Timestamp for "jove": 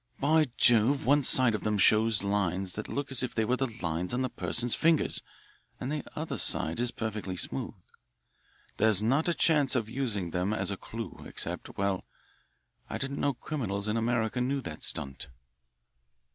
0.57-1.05